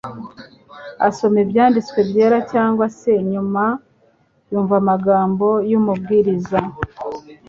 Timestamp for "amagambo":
4.81-5.47